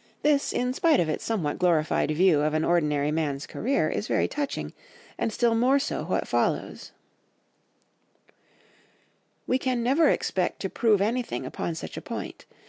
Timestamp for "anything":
11.00-11.44